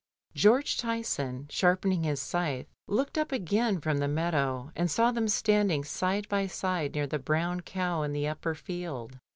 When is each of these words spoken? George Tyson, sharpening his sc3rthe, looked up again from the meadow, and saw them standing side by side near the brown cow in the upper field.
George 0.33 0.77
Tyson, 0.77 1.45
sharpening 1.51 2.01
his 2.01 2.19
sc3rthe, 2.19 2.65
looked 2.87 3.19
up 3.19 3.31
again 3.31 3.79
from 3.79 3.99
the 3.99 4.07
meadow, 4.07 4.71
and 4.75 4.89
saw 4.89 5.11
them 5.11 5.27
standing 5.27 5.83
side 5.83 6.27
by 6.27 6.47
side 6.47 6.95
near 6.95 7.05
the 7.05 7.19
brown 7.19 7.59
cow 7.61 8.01
in 8.01 8.11
the 8.11 8.27
upper 8.27 8.55
field. 8.55 9.19